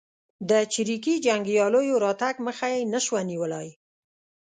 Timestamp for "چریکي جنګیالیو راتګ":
0.73-2.35